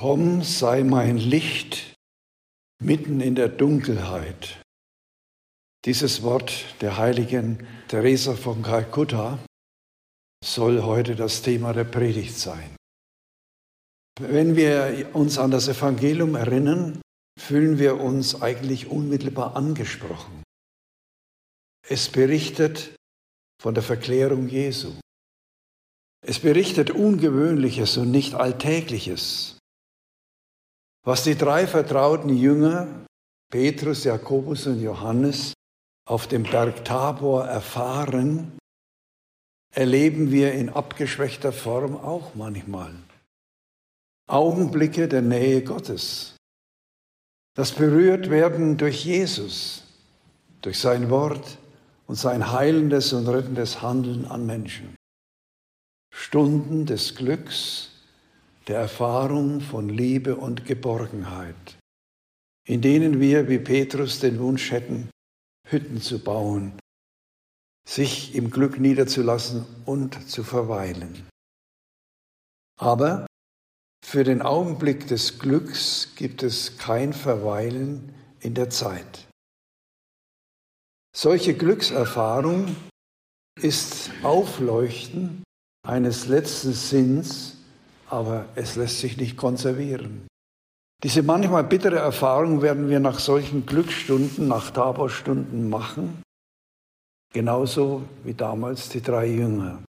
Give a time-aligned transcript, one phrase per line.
[0.00, 1.94] Komm, sei mein Licht
[2.82, 4.62] mitten in der Dunkelheit.
[5.84, 9.38] Dieses Wort der heiligen Teresa von Kalkutta
[10.42, 12.74] soll heute das Thema der Predigt sein.
[14.18, 17.02] Wenn wir uns an das Evangelium erinnern,
[17.38, 20.42] fühlen wir uns eigentlich unmittelbar angesprochen.
[21.86, 22.96] Es berichtet
[23.60, 24.94] von der Verklärung Jesu.
[26.26, 29.59] Es berichtet Ungewöhnliches und nicht Alltägliches.
[31.02, 32.86] Was die drei vertrauten Jünger,
[33.50, 35.54] Petrus, Jakobus und Johannes,
[36.06, 38.58] auf dem Berg Tabor erfahren,
[39.72, 42.94] erleben wir in abgeschwächter Form auch manchmal.
[44.26, 46.36] Augenblicke der Nähe Gottes.
[47.54, 49.84] Das berührt werden durch Jesus,
[50.62, 51.58] durch sein Wort
[52.06, 54.94] und sein heilendes und rettendes Handeln an Menschen.
[56.12, 57.89] Stunden des Glücks,
[58.70, 61.76] der Erfahrung von Liebe und Geborgenheit,
[62.68, 65.10] in denen wir wie Petrus den Wunsch hätten,
[65.66, 66.78] Hütten zu bauen,
[67.84, 71.28] sich im Glück niederzulassen und zu verweilen.
[72.78, 73.26] Aber
[74.06, 79.26] für den Augenblick des Glücks gibt es kein Verweilen in der Zeit.
[81.12, 82.76] Solche Glückserfahrung
[83.60, 85.42] ist Aufleuchten
[85.84, 87.56] eines letzten Sinns,
[88.10, 90.26] aber es lässt sich nicht konservieren.
[91.02, 96.22] Diese manchmal bittere Erfahrung werden wir nach solchen Glücksstunden, nach Taborstunden machen,
[97.32, 99.82] genauso wie damals die drei Jünger.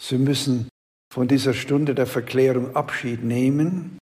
[0.00, 0.68] Sie müssen
[1.12, 3.98] von dieser Stunde der Verklärung Abschied nehmen,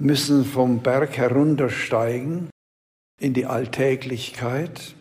[0.00, 2.50] müssen vom Berg heruntersteigen
[3.20, 4.96] in die Alltäglichkeit.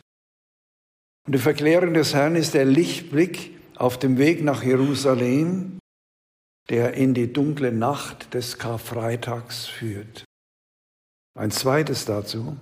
[1.26, 5.80] Und die Verklärung des Herrn ist der Lichtblick auf dem Weg nach Jerusalem,
[6.70, 10.26] der in die dunkle Nacht des Karfreitags führt.
[11.38, 12.58] Ein zweites dazu.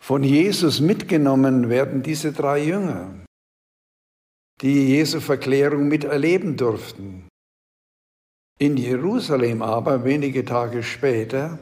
[0.00, 3.22] Von Jesus mitgenommen werden diese drei Jünger
[4.62, 7.28] die Jesu Verklärung miterleben durften.
[8.60, 11.58] In Jerusalem aber, wenige Tage später,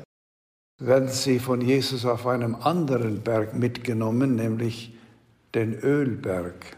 [0.78, 4.94] werden sie von Jesus auf einem anderen Berg mitgenommen, nämlich
[5.54, 6.76] den Ölberg,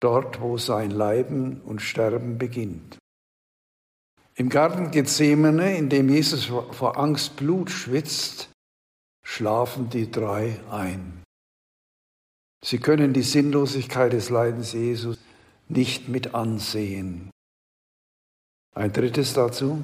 [0.00, 2.98] dort wo sein Leiden und Sterben beginnt.
[4.34, 8.50] Im Garten Gethsemane, in dem Jesus vor Angst Blut schwitzt,
[9.24, 11.22] schlafen die drei ein.
[12.64, 15.18] Sie können die Sinnlosigkeit des Leidens Jesus
[15.68, 17.30] nicht mit ansehen.
[18.74, 19.82] Ein drittes dazu.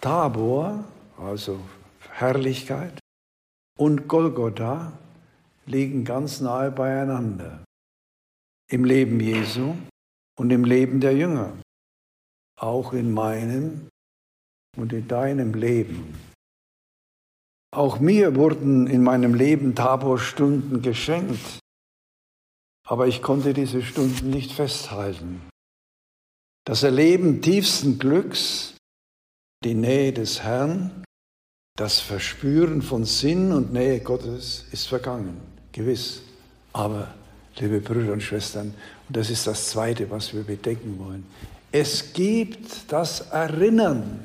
[0.00, 0.84] Tabor,
[1.16, 1.60] also
[2.10, 2.98] Herrlichkeit,
[3.78, 4.92] und Golgotha
[5.66, 7.64] liegen ganz nahe beieinander.
[8.68, 9.76] Im Leben Jesu
[10.36, 11.52] und im Leben der Jünger.
[12.62, 13.88] Auch in meinem
[14.76, 16.14] und in deinem Leben.
[17.74, 21.58] Auch mir wurden in meinem Leben Taborstunden geschenkt,
[22.86, 25.40] aber ich konnte diese Stunden nicht festhalten.
[26.64, 28.76] Das Erleben tiefsten Glücks,
[29.64, 31.04] die Nähe des Herrn,
[31.76, 35.40] das Verspüren von Sinn und Nähe Gottes ist vergangen,
[35.72, 36.22] gewiss.
[36.72, 37.12] Aber,
[37.56, 38.74] liebe Brüder und Schwestern,
[39.08, 41.26] und das ist das Zweite, was wir bedenken wollen,
[41.72, 44.22] es gibt das Erinnern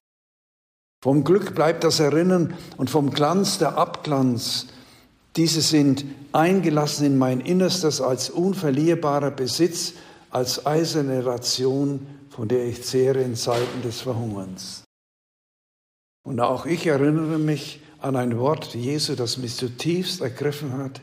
[1.07, 4.67] vom Glück bleibt das Erinnern und vom Glanz der Abglanz.
[5.35, 9.93] Diese sind eingelassen in mein Innerstes als unverlierbarer Besitz,
[10.31, 14.83] als eiserne Ration, von der ich zehre in Zeiten des Verhungerns.
[16.23, 21.01] Und auch ich erinnere mich an ein Wort Jesu, das mich zutiefst ergriffen hat.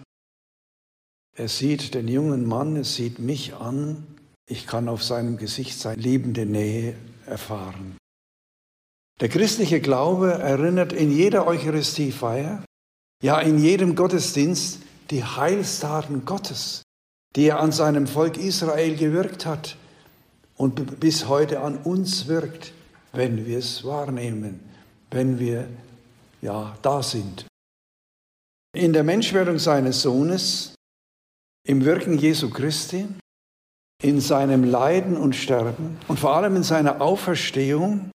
[1.36, 4.06] Er sieht den jungen Mann, er sieht mich an,
[4.46, 6.94] ich kann auf seinem Gesicht seine liebende Nähe
[7.26, 7.96] erfahren.
[9.20, 12.64] Der christliche Glaube erinnert in jeder Eucharistiefeier,
[13.22, 16.82] ja in jedem Gottesdienst die Heilstaten Gottes,
[17.36, 19.76] die er an seinem Volk Israel gewirkt hat
[20.56, 22.72] und bis heute an uns wirkt,
[23.12, 24.60] wenn wir es wahrnehmen,
[25.10, 25.68] wenn wir
[26.42, 27.46] ja da sind.
[28.74, 30.74] In der Menschwerdung seines Sohnes,
[31.66, 33.06] im Wirken Jesu Christi,
[34.04, 38.10] in seinem Leiden und Sterben und vor allem in seiner Auferstehung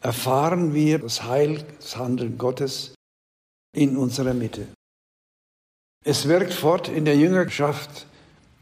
[0.00, 2.94] erfahren wir das Heilshandeln Gottes
[3.76, 4.66] in unserer Mitte.
[6.02, 8.06] Es wirkt fort in der Jüngerschaft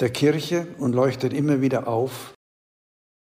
[0.00, 2.34] der Kirche und leuchtet immer wieder auf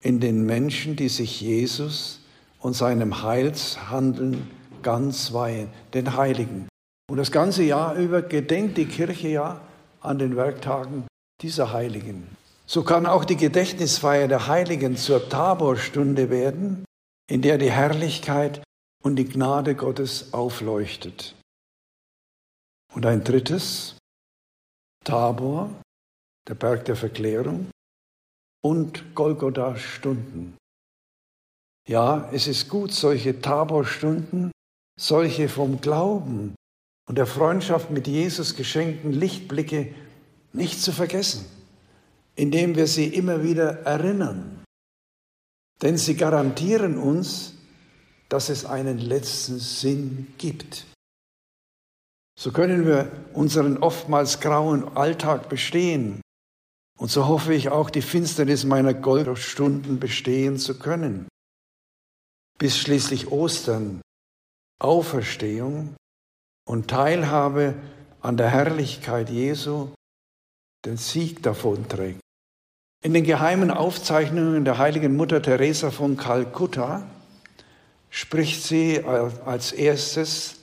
[0.02, 2.18] in den Menschen, die sich Jesus
[2.58, 4.50] und seinem Heilshandeln
[4.82, 6.66] ganz weihen, den Heiligen.
[7.08, 9.60] Und das ganze Jahr über gedenkt die Kirche ja
[10.00, 11.06] an den Werktagen
[11.40, 12.37] dieser Heiligen.
[12.68, 16.84] So kann auch die Gedächtnisfeier der Heiligen zur Taborstunde werden,
[17.26, 18.62] in der die Herrlichkeit
[19.02, 21.34] und die Gnade Gottes aufleuchtet.
[22.92, 23.96] Und ein drittes,
[25.02, 25.70] Tabor,
[26.46, 27.70] der Berg der Verklärung
[28.62, 30.58] und Golgotha-Stunden.
[31.88, 34.50] Ja, es ist gut, solche Tabor-Stunden,
[35.00, 36.54] solche vom Glauben
[37.08, 39.94] und der Freundschaft mit Jesus geschenkten Lichtblicke
[40.52, 41.46] nicht zu vergessen,
[42.38, 44.62] indem wir sie immer wieder erinnern.
[45.82, 47.54] Denn sie garantieren uns,
[48.28, 50.86] dass es einen letzten Sinn gibt.
[52.38, 56.20] So können wir unseren oftmals grauen Alltag bestehen.
[56.96, 61.26] Und so hoffe ich auch die Finsternis meiner Goldstunden bestehen zu können.
[62.56, 64.00] Bis schließlich Ostern,
[64.80, 65.96] Auferstehung
[66.64, 67.74] und Teilhabe
[68.20, 69.90] an der Herrlichkeit Jesu
[70.84, 72.20] den Sieg davonträgt.
[73.08, 77.08] In den geheimen Aufzeichnungen der heiligen Mutter Teresa von Kalkutta
[78.10, 80.56] spricht sie als erstes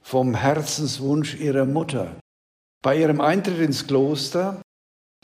[0.00, 2.14] vom Herzenswunsch ihrer Mutter.
[2.84, 4.62] Bei ihrem Eintritt ins Kloster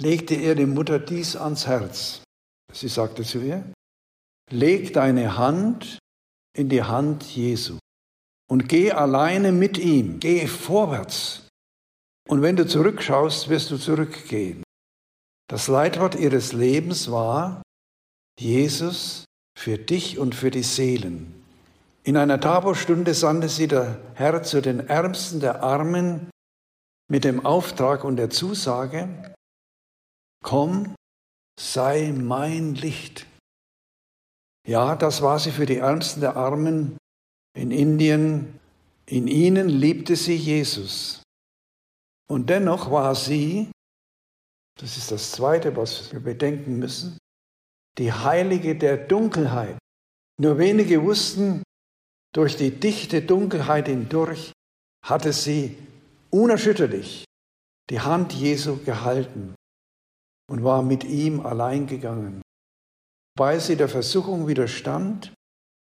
[0.00, 2.24] legte er die Mutter dies ans Herz.
[2.72, 3.62] Sie sagte zu ihr,
[4.50, 6.00] leg deine Hand
[6.58, 7.78] in die Hand Jesu
[8.50, 11.46] und geh alleine mit ihm, geh vorwärts.
[12.28, 14.63] Und wenn du zurückschaust, wirst du zurückgehen.
[15.48, 17.62] Das Leitwort ihres Lebens war
[18.38, 19.24] Jesus
[19.58, 21.44] für dich und für die Seelen.
[22.02, 26.30] In einer Taborstunde sandte sie der Herr zu den Ärmsten der Armen
[27.08, 29.34] mit dem Auftrag und der Zusage,
[30.42, 30.94] komm,
[31.58, 33.26] sei mein Licht.
[34.66, 36.96] Ja, das war sie für die Ärmsten der Armen
[37.54, 38.58] in Indien.
[39.06, 41.22] In ihnen liebte sie Jesus.
[42.26, 43.70] Und dennoch war sie,
[44.80, 47.18] das ist das Zweite, was wir bedenken müssen,
[47.98, 49.78] die Heilige der Dunkelheit.
[50.40, 51.62] Nur wenige wussten,
[52.34, 54.52] durch die dichte Dunkelheit hindurch
[55.04, 55.78] hatte sie
[56.30, 57.24] unerschütterlich
[57.90, 59.54] die Hand Jesu gehalten
[60.50, 62.42] und war mit ihm allein gegangen.
[63.36, 65.32] Wobei sie der Versuchung widerstand,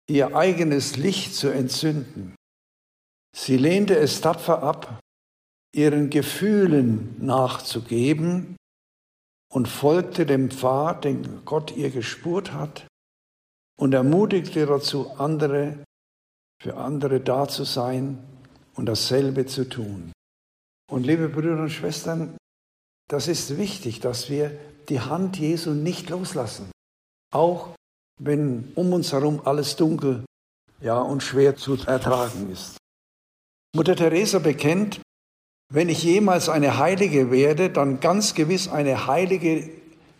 [0.07, 2.35] ihr eigenes Licht zu entzünden.
[3.35, 4.99] Sie lehnte es tapfer ab,
[5.73, 8.55] ihren Gefühlen nachzugeben
[9.55, 12.87] und folgte dem Pfad, den Gott ihr gespurt hat
[13.79, 15.81] und ermutigte dazu andere
[16.61, 18.21] für andere da zu sein
[18.75, 20.11] und dasselbe zu tun.
[20.91, 22.35] Und liebe Brüder und Schwestern,
[23.07, 24.51] das ist wichtig, dass wir
[24.89, 26.69] die Hand Jesu nicht loslassen,
[27.33, 27.75] auch
[28.21, 30.25] wenn um uns herum alles dunkel
[30.81, 32.75] ja, und schwer zu ertragen ist.
[33.73, 34.99] Mutter Teresa bekennt,
[35.73, 39.69] wenn ich jemals eine Heilige werde, dann ganz gewiss eine Heilige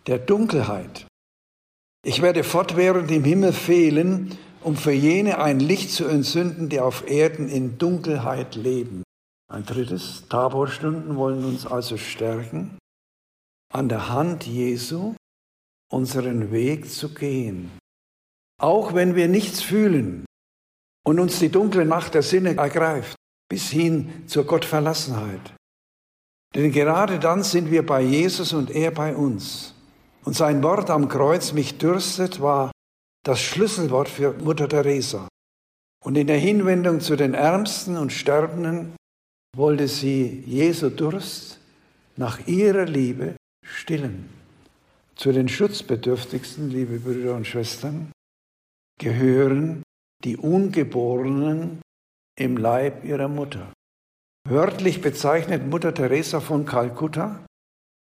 [0.06, 1.06] der Dunkelheit.
[2.04, 7.08] Ich werde fortwährend im Himmel fehlen um für jene ein Licht zu entzünden, die auf
[7.08, 9.04] Erden in Dunkelheit leben.
[9.48, 12.76] Ein drittes, Taborstunden wollen uns also stärken,
[13.72, 15.14] an der Hand Jesu
[15.88, 17.78] unseren Weg zu gehen.
[18.60, 20.24] Auch wenn wir nichts fühlen
[21.04, 23.15] und uns die dunkle Nacht der Sinne ergreift,
[23.48, 25.54] bis hin zur Gottverlassenheit.
[26.54, 29.74] Denn gerade dann sind wir bei Jesus und er bei uns.
[30.24, 32.72] Und sein Wort am Kreuz, mich dürstet, war
[33.24, 35.28] das Schlüsselwort für Mutter Teresa.
[36.04, 38.94] Und in der Hinwendung zu den Ärmsten und Sterbenden
[39.56, 41.58] wollte sie Jesu Durst
[42.16, 44.28] nach ihrer Liebe stillen.
[45.16, 48.12] Zu den Schutzbedürftigsten, liebe Brüder und Schwestern,
[48.98, 49.82] gehören
[50.24, 51.80] die Ungeborenen
[52.38, 53.72] im Leib ihrer Mutter.
[54.48, 57.44] Wörtlich bezeichnet Mutter Teresa von Kalkutta,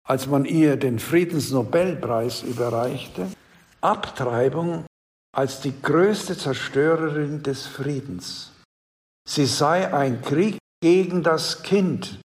[0.06, 3.28] als man ihr den Friedensnobelpreis überreichte,
[3.80, 4.86] Abtreibung
[5.32, 8.52] als die größte Zerstörerin des Friedens.
[9.28, 12.20] Sie sei ein Krieg gegen das Kind,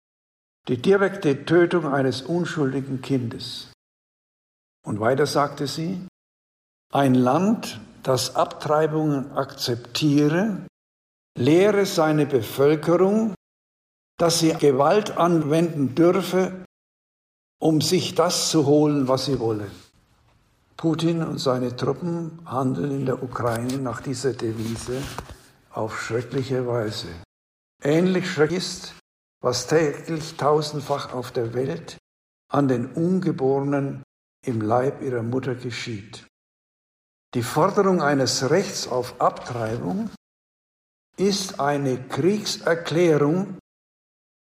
[0.67, 3.72] die direkte Tötung eines unschuldigen Kindes.
[4.86, 6.06] Und weiter sagte sie,
[6.94, 10.65] ein Land, das Abtreibungen akzeptiere,
[11.38, 13.36] lehre seine Bevölkerung,
[14.17, 16.65] dass sie Gewalt anwenden dürfe,
[17.60, 19.70] um sich das zu holen, was sie wolle.
[20.75, 25.01] Putin und seine Truppen handeln in der Ukraine nach dieser Devise
[25.72, 27.08] auf schreckliche Weise.
[27.84, 28.96] Ähnlich schrecklich ist,
[29.41, 31.98] was täglich tausendfach auf der Welt
[32.51, 34.03] an den Ungeborenen
[34.46, 36.25] im Leib ihrer Mutter geschieht.
[37.34, 40.10] Die Forderung eines Rechts auf Abtreibung
[41.17, 43.57] ist eine Kriegserklärung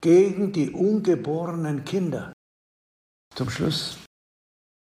[0.03, 2.33] gegen die ungeborenen Kinder.
[3.35, 3.99] Zum Schluss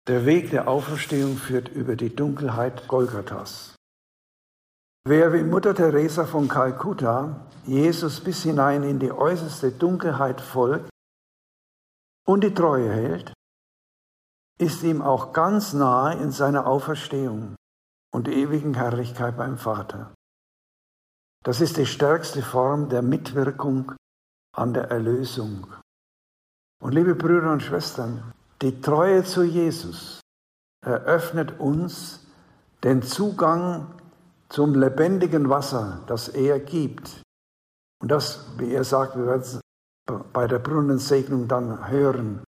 [0.08, 3.76] der Weg der Auferstehung führt über die Dunkelheit Golgathas.
[5.06, 10.90] Wer wie Mutter Teresa von Kalkutta Jesus bis hinein in die äußerste Dunkelheit folgt
[12.26, 13.32] und die Treue hält,
[14.58, 17.54] ist ihm auch ganz nahe in seiner Auferstehung
[18.12, 20.14] und ewigen Herrlichkeit beim Vater.
[21.48, 23.92] Das ist die stärkste Form der Mitwirkung
[24.54, 25.66] an der Erlösung.
[26.82, 30.20] Und liebe Brüder und Schwestern, die Treue zu Jesus
[30.84, 32.26] eröffnet uns
[32.84, 33.98] den Zugang
[34.50, 37.22] zum lebendigen Wasser, das er gibt.
[38.02, 39.58] Und das, wie er sagt, wir werden es
[40.34, 42.44] bei der Brunnensegnung dann hören,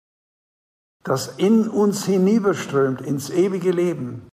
[1.06, 4.28] das in uns hinüberströmt ins ewige Leben.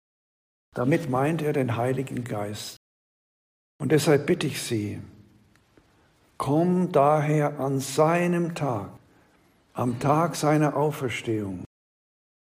[0.75, 2.78] Damit meint er den Heiligen Geist.
[3.78, 5.00] Und deshalb bitte ich Sie,
[6.38, 8.90] komm daher an seinem Tag,
[9.73, 11.64] am Tag seiner Auferstehung,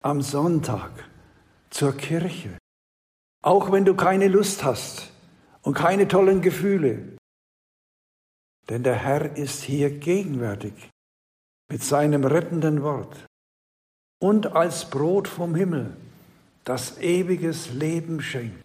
[0.03, 0.91] am Sonntag
[1.69, 2.57] zur Kirche,
[3.43, 5.11] auch wenn du keine Lust hast
[5.61, 7.17] und keine tollen Gefühle.
[8.69, 10.73] Denn der Herr ist hier gegenwärtig
[11.69, 13.25] mit seinem rettenden Wort
[14.19, 15.95] und als Brot vom Himmel,
[16.63, 18.63] das ewiges Leben schenkt.